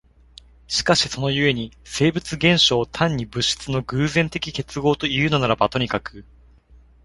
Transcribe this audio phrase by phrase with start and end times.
[0.65, 6.25] しかしその故に生物現象を単に物質の偶然的結合というのならばとにかく、